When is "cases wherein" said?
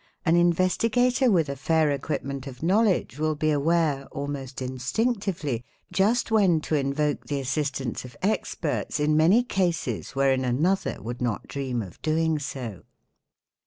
9.43-10.43